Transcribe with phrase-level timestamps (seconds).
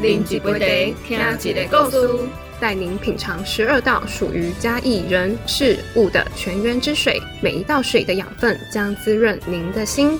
[0.00, 2.28] 啉一杯茶，听一个故事，
[2.60, 10.16] 带您品尝十二道属于嘉义人事物的泉源之水，每一道水的养分将滋润您的心。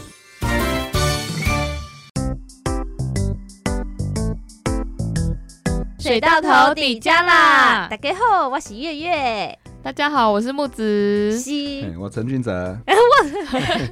[6.00, 7.86] 水到头底家啦！
[7.88, 9.58] 大家好，我是月月。
[9.88, 11.34] 大家好，我是木子。
[11.38, 12.76] 西，我陈俊哲。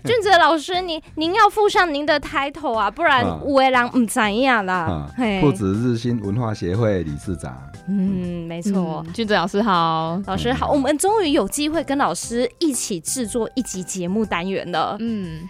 [0.05, 5.11] 俊哲老师，您 您要附上您的 title 啊，不然五位郎唔怎样啦。
[5.41, 7.57] 木子日新文化协会理事长。
[7.89, 9.03] 嗯，没错。
[9.15, 14.99] 俊哲老师好，老师好，我们终于有机会跟老师一起制作一集节目单元了。
[15.01, 15.49] 嗯。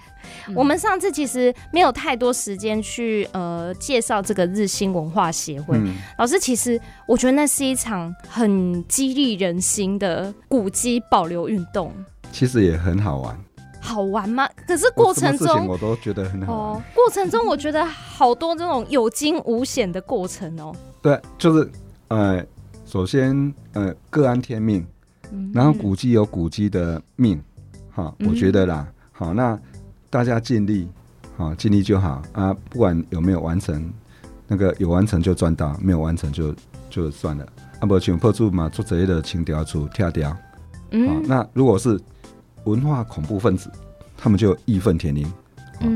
[0.55, 5.81] 我们上次其实没有太多时间去呃介绍这个日新文化协会。
[6.19, 11.93] 老师，其实我觉得那是一场很激励人心的古迹保留运动。
[12.33, 13.39] 其实也很好玩。
[13.81, 14.49] 好玩吗？
[14.67, 16.83] 可是过程中我都觉得很好玩。
[16.93, 20.75] 过程中我觉得好多这种有惊无险的过程哦。
[21.01, 21.71] 对，就是
[22.09, 22.45] 呃，
[22.85, 24.85] 首先呃，各安天命，
[25.55, 27.41] 然后古迹有古迹的命，
[27.93, 29.59] 哈，我觉得啦，好那。
[30.17, 30.89] 大家尽力，
[31.37, 32.57] 好尽力就好啊！
[32.71, 33.87] 不管有没有完成，
[34.49, 36.55] 那个有完成就赚到，没有完成就
[36.89, 37.47] 就算了。
[37.81, 40.35] 啊，不强迫住嘛，做这些的情调出跳掉。
[40.93, 42.01] 嗯，那如果是
[42.65, 43.71] 文化恐怖分子，
[44.17, 45.31] 他们就义愤填膺，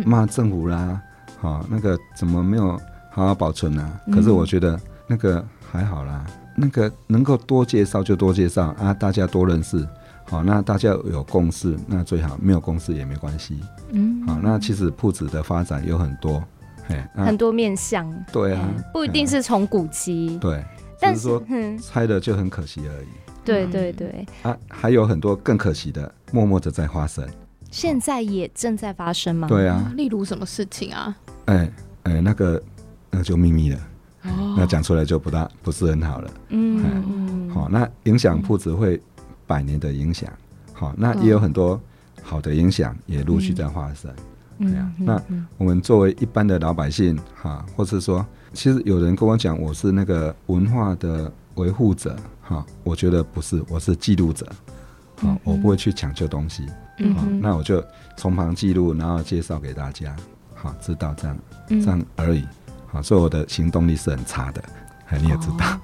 [0.05, 1.01] 骂政府啦，
[1.39, 2.79] 好那个怎么没有
[3.11, 4.01] 好好保存呢？
[4.13, 9.89] 可是我觉得那个还好啦，那个能够多介绍就多介绍啊，大家多认识。
[10.31, 13.59] 好，那大家有共识，那最好；没有共识也没关系。
[13.91, 16.41] 嗯，好，那其实铺子的发展有很多，
[16.87, 18.09] 嘿，很多面向。
[18.33, 20.39] 对啊，不一定是从古籍。
[20.41, 20.65] 对，
[21.01, 21.43] 但是说
[21.83, 23.09] 拆了就很可惜而已。
[23.45, 24.25] 对对对。
[24.43, 27.27] 啊，还有很多更可惜的，默默的在发生。
[27.73, 29.49] 现在也正在发生吗？
[29.49, 29.93] 对啊。
[29.97, 31.17] 例如什么事情啊？
[31.47, 31.69] 哎
[32.05, 32.63] 哎，那个
[33.11, 33.79] 那就秘密了。
[34.23, 34.55] 哦。
[34.57, 36.31] 那讲出来就不大不是很好了。
[36.51, 37.51] 嗯嗯。
[37.51, 39.03] 好，那影响铺子会。
[39.51, 40.31] 百年的影响，
[40.73, 41.81] 好，那也有很多
[42.23, 44.09] 好的影响也陆续在发生。
[44.59, 45.21] 嗯，那
[45.59, 54.47] 我们作为一般的老百姓，哈，或是说，其实有人跟我讲，我是那个文化的维护者，哈，我觉得不是，我是记录者，
[55.17, 56.65] 好，我不会去抢救东西，
[57.17, 57.83] 好，那我就
[58.17, 60.15] 从旁记录，然后介绍给大家，
[60.55, 62.45] 好，知道这样，这样而已，
[62.87, 64.63] 好，所以我的行动力是很差的。
[65.19, 65.81] 你也知道，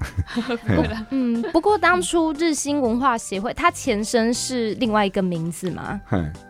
[1.11, 5.99] 嗯，不过当初日新文化协会，它前身是另外一个名字嘛？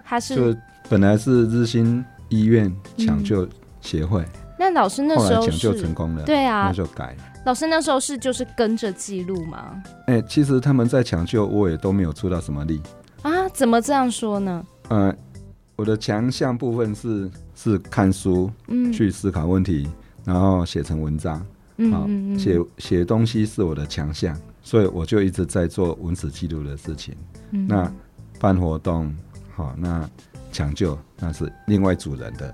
[0.06, 3.48] 它是就本来是日新医院抢救
[3.82, 4.24] 协会。
[4.60, 7.16] 那老师那时候抢救成功了，对啊，那就改。
[7.46, 9.82] 老师那时候是就是跟着记录吗？
[10.08, 12.82] 哎，其实他们在抢救，我也都没有出到什么力
[13.22, 13.48] 啊？
[13.50, 14.66] 怎么这样说呢？
[14.90, 15.16] 呃，
[15.76, 19.88] 我的强项部分是是看书，嗯，去思考问题，
[20.26, 21.46] 然后写成文章。
[21.92, 22.08] 好，
[22.38, 27.16] 写写东西是我的强项，所以我就一直在做文史记录的事情。
[27.52, 27.92] 那
[28.40, 29.16] 办活动，
[29.56, 30.10] 好，那
[30.52, 32.54] 抢救那是另外主人的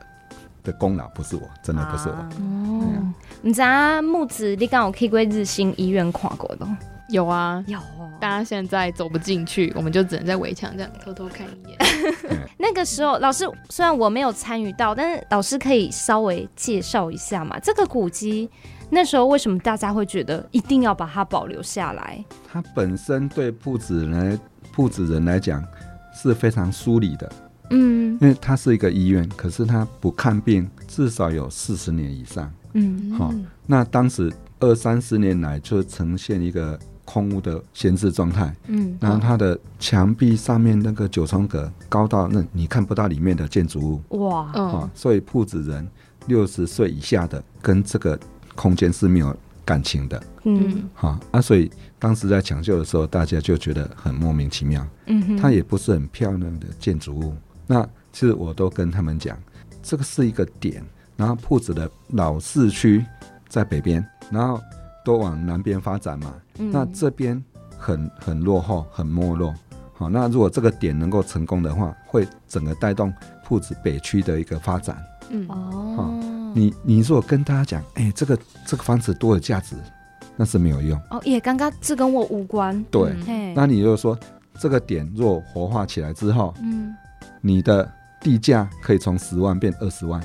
[0.63, 2.15] 的功劳，不是我，真的不是我。
[2.15, 6.67] 哦，你知道木子，你刚有去过日新医院跨过的？
[7.09, 7.79] 有啊，有。
[8.19, 11.77] 大家现在走不进去，我们就只能在围墙这样偷偷看一眼。
[12.57, 18.49] 那个时候，老师虽然我没有参与到，但是老师可以稍微介绍一下嘛，这个古迹。
[18.93, 22.23] 那时候为什么大家会觉得一定要把它保留下来？
[22.47, 24.39] 它本身对铺子人、
[24.71, 25.65] 铺子人来讲
[26.13, 27.31] 是非常疏离的，
[27.71, 33.33] 嗯，因为它是一个医院，可是它不看病至少有四十年以上，嗯，好，
[33.65, 45.87] 那当时二三十年来就呈现一个空屋的闲置状态，嗯，然后它的墙壁上面那个九重阁高到那你看不到里面的建筑物，哇，啊，所以铺子人
[46.27, 48.19] 六十岁以下的跟这个。
[48.55, 57.33] 空间是没有感情的，嗯，好啊，所以当时在抢救的时候，大家就觉得很莫名其妙，嗯，它也不是很漂亮的建筑物。
[57.65, 57.81] 那
[58.11, 59.37] 其实我都跟他们讲，
[59.81, 60.83] 这个是一个点，
[61.15, 63.05] 然后铺子的老市区
[63.47, 64.61] 在北边，然后
[65.05, 67.41] 都往南边发展嘛，那这边
[67.77, 69.53] 很很落后，很没落。
[69.95, 73.13] 好，那如果这个点能够成功的话，会整个带动
[73.45, 74.97] 铺子北区的一个发展，
[75.29, 76.19] 嗯，哦。
[76.53, 79.75] 你你如果跟大家讲，哎，这个这个房子多有价值，
[80.35, 80.99] 那是没有用。
[81.09, 82.83] 哦，也刚刚这跟我无关。
[82.91, 83.13] 对，
[83.55, 84.17] 那你就说
[84.59, 86.93] 这个点若活化起来之后，嗯，
[87.41, 87.91] 你的
[88.21, 90.21] 地价可以从十万变二十万。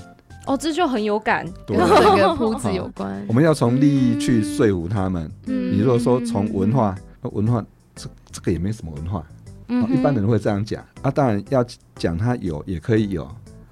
[0.47, 3.21] 哦，这就很有感，跟这个铺子有关。
[3.29, 5.31] 我们要从利益去说服他们。
[5.47, 7.65] 嗯，你如果说从文化，文化
[7.95, 9.25] 这这个也没什么文化。
[9.69, 11.11] 嗯，一般人会这样讲啊。
[11.11, 11.65] 当然要
[11.97, 13.29] 讲它有也可以有，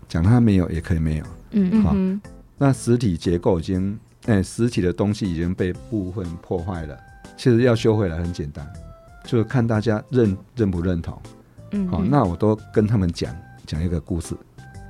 [0.07, 1.25] 讲它没有也可以没有。
[1.53, 1.97] 嗯，好。
[2.59, 6.99] 那实体结构已经哎，实体的东西已经被部分破坏了。
[7.37, 8.67] 其实要修回来很简单，
[9.25, 11.21] 就是看大家认认不认同。
[11.73, 13.35] 嗯，好，那我都跟他们讲
[13.67, 14.35] 讲一个故事。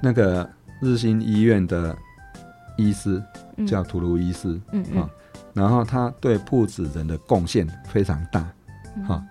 [0.00, 0.48] 那个
[0.80, 1.96] 日新医院的
[2.76, 3.22] 医师
[3.66, 5.10] 叫图卢医师，嗯嗯，
[5.52, 8.48] 然后他对铺子人的贡献非常大。
[9.08, 9.22] 哈，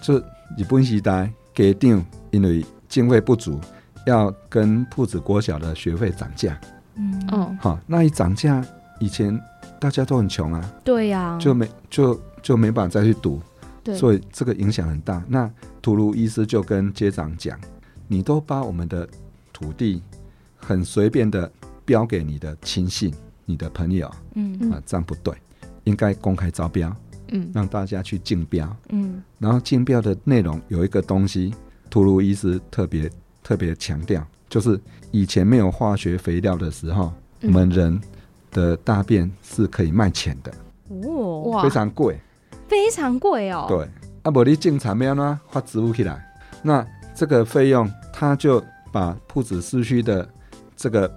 [0.00, 0.18] 就
[0.58, 3.60] 日本时代给定，因为经费不足，
[4.06, 6.58] 要跟铺子国小的学费涨价。
[6.96, 8.64] 嗯哦，好，那一涨价，
[9.00, 9.38] 以前
[9.78, 10.72] 大家都很穷啊。
[10.84, 13.40] 对呀，就没就就没办法再去赌。
[13.82, 15.22] 对，所以这个影响很大。
[15.28, 15.50] 那
[15.82, 17.58] 图卢医师就跟街长讲
[18.08, 19.08] ：“你都把我们的
[19.52, 20.02] 土地
[20.56, 21.50] 很随便的
[21.84, 23.12] 标给你的亲信、
[23.44, 25.34] 你的朋友，嗯啊，这样不对，
[25.84, 26.94] 应该公开招标。”
[27.32, 31.54] 嗯，让大家去竞标，嗯，然后竞标的内容有一个东西，
[31.88, 33.10] 图卢医师特别
[33.42, 34.80] 特别强调，就是
[35.10, 37.12] 以前没有化学肥料的时候，
[37.42, 38.00] 我们人
[38.52, 40.54] 的大便是可以卖钱的，
[41.08, 42.20] 哦，哇，非常贵，
[42.68, 43.84] 非常贵哦，对，
[44.22, 46.24] 啊，不，你进场面呢发植物起来，
[46.62, 46.86] 那
[47.16, 48.62] 这个费用他就
[48.92, 50.24] 把铺子市区的
[50.76, 51.12] 这个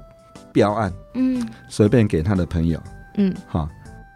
[0.51, 2.81] 标案，嗯，随便给他的朋友，
[3.17, 3.69] 嗯，好，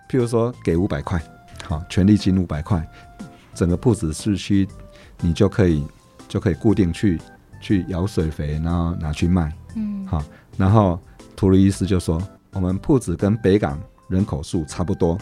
[0.10, 1.22] 譬如说给五百块。
[1.64, 2.84] 好，全力金五百块，
[3.54, 4.68] 整个铺子市区，
[5.20, 5.86] 你就可以
[6.28, 7.22] 就可以固定去
[7.62, 9.54] 去舀水肥，然后拿去卖。
[9.76, 10.22] 嗯，好，
[10.58, 11.00] 然后
[11.36, 12.22] 图鲁医师就说，
[12.52, 13.80] 我们铺子跟北港
[14.10, 15.18] 人口数差不多，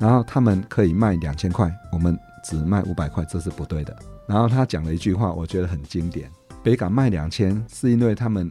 [0.00, 3.96] 然后他们可以卖两千块，我们只卖五百块，这是不对的。
[4.26, 6.28] 然后他讲了一句话，我觉得很经典：
[6.62, 8.50] 北港卖两千，是因为他们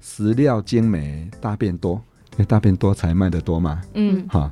[0.00, 1.94] 食料精美，大便多，
[2.32, 3.80] 因为大便多才卖得多嘛。
[3.94, 4.50] 嗯，好，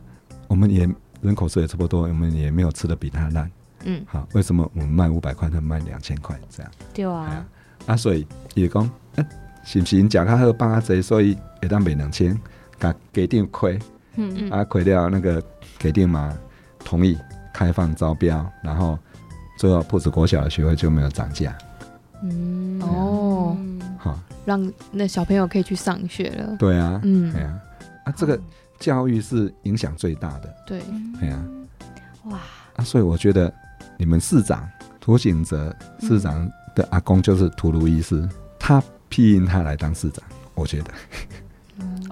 [0.48, 0.88] 我们也。
[1.22, 3.48] 人口数也差不多，我们也没有吃的比他烂。
[3.84, 6.72] 嗯，好，为什么我们卖五百块，他卖两千块这样？
[6.92, 7.46] 对啊。
[7.86, 8.88] 啊，所以也讲，
[9.64, 12.38] 是不是因食较好帮阿济，所以会当卖两千，
[12.78, 13.78] 甲给定亏。
[14.16, 14.50] 嗯嗯。
[14.50, 15.42] 啊，亏掉那个
[15.78, 16.36] 给定嘛，
[16.84, 17.18] 同意。
[17.54, 18.98] 开放招标，然后
[19.58, 21.54] 最后铺子国小的学费就没有涨价。
[22.22, 23.54] 嗯哦，
[23.98, 26.56] 好，让那小朋友可以去上学了。
[26.58, 27.60] 对啊，嗯，对啊，
[28.04, 28.40] 啊这个。
[28.78, 30.82] 教育是影响最大的，对，
[31.20, 31.38] 对啊，
[32.24, 32.38] 哇
[32.74, 32.82] 啊！
[32.82, 33.52] 所以我觉得
[33.96, 34.68] 你们市长
[35.00, 38.28] 涂景泽市长的阿公就是图卢医师，
[38.58, 40.22] 他批印他来当市长，
[40.54, 40.90] 我觉得，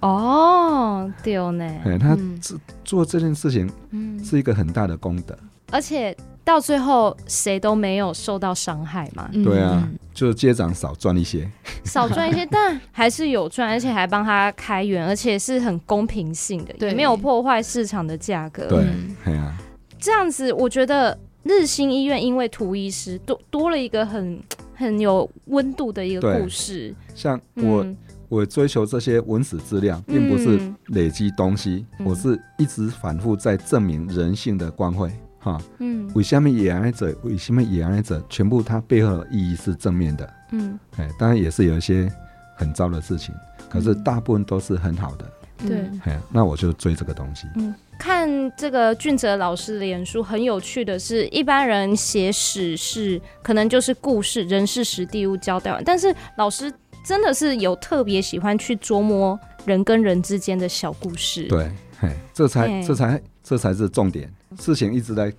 [0.02, 5.36] 哦，对呢， 哎，他做做这件事情，嗯，是一个很大的功德，
[5.70, 6.16] 而且。
[6.42, 9.28] 到最后谁都没有受到伤害嘛？
[9.32, 11.48] 对啊，就是街长少赚一些，
[11.84, 18.66] 少赚一些，但还是有赚，而且还帮他开源，而且是很公平性的，也没有破坏市场的价格。
[18.66, 18.84] 对，
[19.24, 19.54] 对啊，
[20.00, 24.40] 这样子我觉得日新医院因为图医师多多了一个很
[24.74, 26.94] 很有温度的一个故事。
[27.14, 27.86] 像我
[28.28, 35.10] 我追求这些文史资料，并不是累积东西，我是一直反复在证明人性的光辉。
[35.38, 37.16] 哈，嗯，为什么野爱者？
[37.24, 38.22] 为什么野爱者？
[38.28, 42.12] 全部它背后的意义是正面的，嗯，哎，当然也是有一些
[42.54, 43.34] 很糟的事情，
[43.70, 45.24] 可是大部分都是很好的，
[45.66, 47.46] 对，哎，那我就追这个东西。
[47.56, 56.72] 嗯，看这个俊哲老师的演书，很有趣的是，一般人写史是可能就是故事、人事、实地物交代完，但是老师
[57.04, 64.32] 真的是有特别喜欢去琢磨人跟人之间的小故事，对，嘿，这才这才这才是重点。
[64.58, 65.32] 事情一直在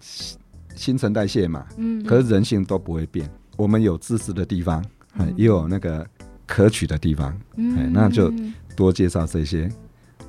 [0.75, 3.29] 新陈代谢嘛，嗯，可是人性都不会变。
[3.57, 4.84] 我们有自私的地方，
[5.36, 6.05] 也有那个
[6.48, 8.34] 可取的地方，嗯，那就
[8.75, 9.69] 多介绍这些，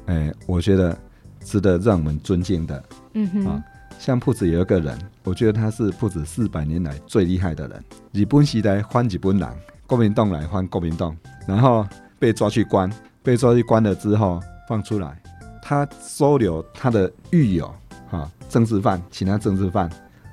[0.06, 0.96] 哎，我觉得
[1.44, 3.64] 值得让我们尊敬的，嗯哼，啊，
[3.98, 7.84] 像铺子有一个人，我觉得他是铺子四百年来最厉害的人。
[8.12, 9.48] 日本时代换日本人，
[9.86, 11.16] 国民党来换国民党，
[11.46, 11.86] 然后
[12.18, 12.90] 被抓去关，
[13.22, 15.20] 被抓去关了之后放出来，
[15.62, 17.72] 他收留他的狱友。
[18.10, 19.88] 啊，政治犯，其他政治犯，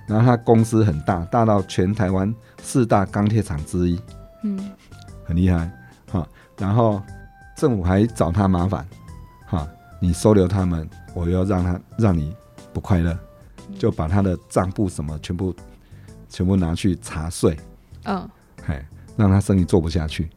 [0.06, 3.98] 然后他公司很大，大到全台湾四大钢铁厂之一，
[4.44, 4.60] 嗯，
[5.24, 5.72] 很厉害，
[6.12, 6.28] 哈。
[6.58, 7.02] 然后
[7.56, 8.88] 政府还找他麻烦，哈，
[10.00, 12.36] 你收留他们，我要让他让你
[12.74, 13.18] 不快乐，
[13.78, 15.56] 就把他的账簿什么全部
[16.30, 17.58] 全部拿去查税，
[18.06, 18.30] 嗯，
[18.66, 18.84] 嘿，
[19.16, 20.30] 让他生意做不下去，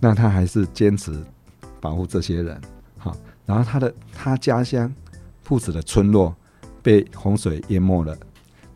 [0.00, 1.22] 那他还是坚持
[1.80, 2.60] 保护这些人，
[2.98, 3.16] 好。
[3.46, 4.92] 然后他的他家乡
[5.42, 6.34] 铺子的村落。
[6.84, 8.14] 被洪水淹没了，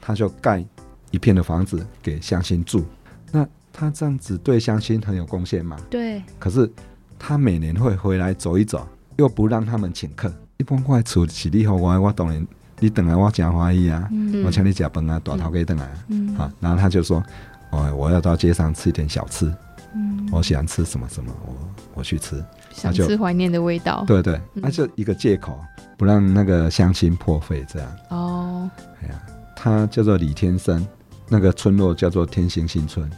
[0.01, 0.65] 他就盖
[1.11, 2.83] 一片的房子给乡亲住。
[3.31, 5.79] 那他这样子对乡亲很有贡献嘛？
[5.91, 6.23] 对。
[6.39, 6.73] 可是
[7.19, 10.33] 他每年会回来走一走，又不让他们请客。
[10.59, 12.45] 一般我厝是你好我，我当然
[12.79, 14.09] 你等来我真欢喜啊，
[14.45, 15.95] 我请你吃饭啊，大头给等来啊。
[16.37, 17.23] 好，然后他就说
[17.71, 19.53] ：“哦，我要到街上吃一点小吃。”
[19.95, 21.55] 嗯，我喜欢吃什么什么，我
[21.95, 24.05] 我去吃，想吃怀念的味道。
[24.07, 25.59] 对对，那就一个借口，
[25.97, 27.97] 不让那个相亲破费这样。
[28.11, 28.71] 哦，
[29.03, 29.21] 哎呀，
[29.57, 30.87] 他叫做李天生，
[31.29, 33.11] 那个村落叫做天星新村。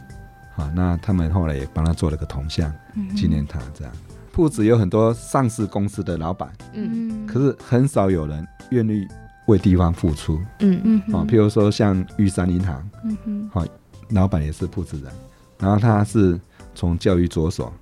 [0.54, 2.73] 好，那他们后来也帮他做了个铜像
[3.14, 3.92] 纪念他这样。
[4.32, 9.06] 铺子有很多上市公司的老板，嗯，可是很少有人愿意
[9.46, 10.80] 为地方付出，嗯。
[10.84, 13.64] 嗯，啊，譬如说像玉山银行，嗯哼，好，
[14.10, 15.12] 老板也是铺子人，
[15.58, 16.38] 然后他是
[16.75, 17.72] 从教育着手，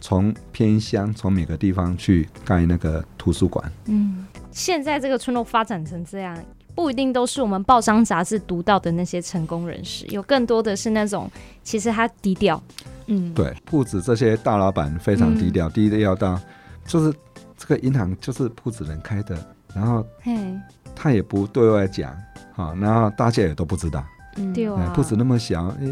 [0.00, 6.38] 从偏乡，从每个地方去盖那个图书馆，嗯，现在这个村落发展成这样，
[6.74, 11.30] 不一定都是我们报章杂志读到的那些成功人士，有更多的是那种
[11.64, 12.62] 其实他低调。
[13.06, 16.40] 嗯，对，铺子这些大老板非常低调，低调到
[16.84, 17.16] 就是
[17.56, 19.36] 这个银行就是铺子人开的，
[19.74, 20.04] 然后
[20.94, 22.16] 他也不对外讲，
[22.52, 24.04] 好，然后大家也都不知道，
[24.36, 24.52] 嗯。
[24.52, 25.86] 对啊，铺子那么小，哎，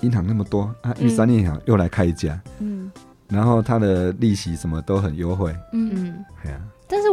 [0.00, 2.90] 银行那么多啊，玉山银行又来开一家，嗯，
[3.28, 5.90] 然后他的利息什么都很优惠，嗯。
[5.94, 6.60] 嗯，对啊。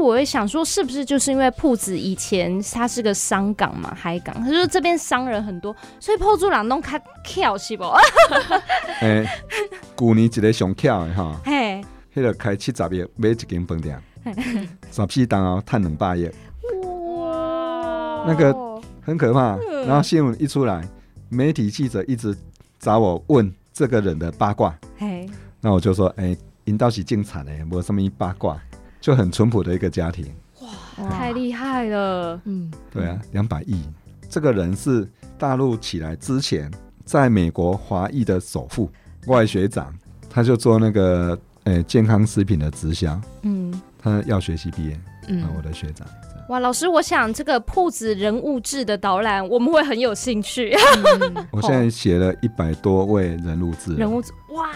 [0.04, 7.86] 我会想说，是不是就是因为铺子以前它是个商港嘛，海港，他说这边商人很多，所以铺子人拢较巧是不？
[9.00, 9.26] 哎，
[9.96, 11.84] 旧年一个上巧的哈，嘿，
[12.14, 14.02] 迄个开七十亿买一间饭店，
[14.92, 16.30] 十四单哦，赚两百亿，
[16.84, 18.54] 哇，那个
[19.02, 19.58] 很可怕。
[19.88, 20.86] 然后新闻一出来，
[21.30, 22.36] 媒体记者一直
[22.78, 25.30] 找我问这个人的八卦，嘿，
[25.62, 28.60] 那我就说，哎，引导是精彩的，无什么八卦。
[29.04, 33.84] 就很淳朴的一个家庭，哇，太厉害了，嗯，对啊，两百亿，
[34.30, 35.06] 这个人是
[35.38, 36.72] 大陆起来之前，
[37.04, 38.90] 在美国华裔的首富，
[39.26, 39.94] 外学长，
[40.30, 46.08] 他就做那个诶健康食品的直销，嗯，他药学系毕业，嗯，我的学长。
[46.50, 50.76] 哇，老师，我想这个铺子人物志的导览，我们会很有兴趣。
[51.52, 54.70] 我现在写了一百多位人物志，人物志，哇，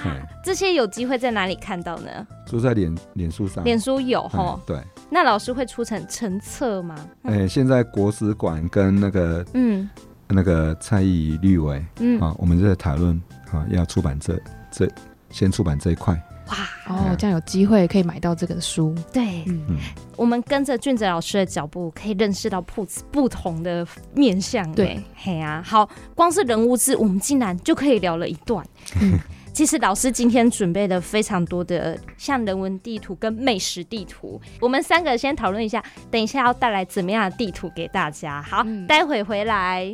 [0.43, 2.09] 这些有机会在哪里看到呢？
[2.45, 4.59] 就在脸脸书上，脸书有哈。
[4.65, 6.95] 对，那老师会出成成册吗？
[7.23, 9.89] 哎，现在国史馆跟那个嗯，
[10.29, 13.21] 那个蔡艺绿委，嗯啊，我们在讨论
[13.51, 14.39] 啊，要出版这
[14.71, 14.89] 这
[15.29, 16.17] 先出版这一块。
[16.47, 16.55] 哇
[16.87, 18.95] 哦，这样有机会可以买到这个书。
[19.11, 19.77] 对，嗯，
[20.15, 24.69] 我们跟着俊哲老师的脚步，可以认识到铺子不同的面相。
[24.73, 28.65] 对，嘿啊，好，光是人物志，我们竟然就可以聊了一段。
[29.01, 29.19] 嗯，
[29.51, 38.41] 其实老师今天准备了非常多的像人文地图跟美食地图，我们三个先讨论一下，等一下要带来怎么样的地图给大家。
[38.41, 39.85] 好，待会回来。